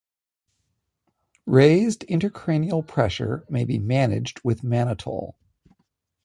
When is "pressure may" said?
2.87-3.65